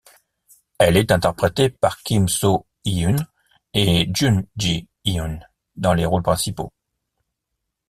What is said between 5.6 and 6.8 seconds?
dans les rôles principaux.